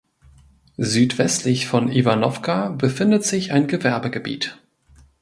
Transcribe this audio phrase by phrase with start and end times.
[0.79, 4.57] Südwestlich von Iwanowka befindet sich ein Gewerbegebiet.